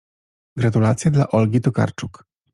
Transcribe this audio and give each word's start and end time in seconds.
Gratulacje 0.55 1.11
dla 1.11 1.27
Olgi 1.31 1.61
Tokarczuk. 1.61 2.23